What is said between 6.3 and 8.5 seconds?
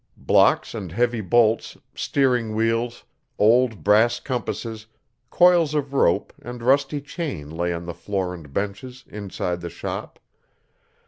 and rusty chain lay on the floor